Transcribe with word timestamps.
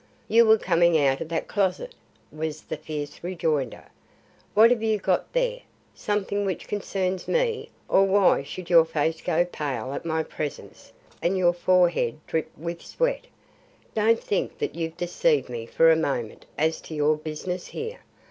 "You 0.27 0.47
were 0.47 0.57
coming 0.57 0.97
out 0.97 1.21
of 1.21 1.29
that 1.29 1.47
closet," 1.47 1.93
was 2.31 2.63
the 2.63 2.75
fierce 2.75 3.23
rejoinder. 3.23 3.83
"What 4.55 4.71
have 4.71 4.81
you 4.81 4.97
got 4.97 5.31
there? 5.31 5.59
Something 5.93 6.43
which 6.43 6.67
concerns 6.67 7.27
me, 7.27 7.69
or 7.87 8.05
why 8.05 8.41
should 8.41 8.67
your 8.71 8.83
face 8.85 9.21
go 9.21 9.45
pale 9.45 9.93
at 9.93 10.03
my 10.03 10.23
presence 10.23 10.91
and 11.21 11.37
your 11.37 11.53
forehead 11.53 12.19
drip 12.25 12.49
with 12.57 12.81
sweat? 12.81 13.25
Don't 13.93 14.19
think 14.19 14.57
that 14.57 14.73
you've 14.73 14.97
deceived 14.97 15.49
me 15.49 15.67
for 15.67 15.91
a 15.91 15.95
moment 15.95 16.47
as 16.57 16.81
to 16.81 16.95
your 16.95 17.15
business 17.15 17.67
here. 17.67 17.99